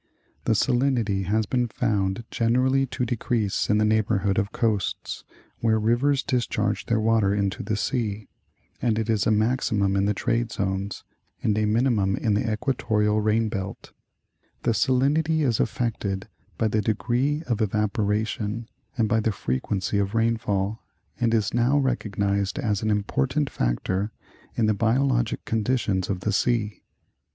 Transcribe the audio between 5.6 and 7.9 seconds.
rivers discharge their water into the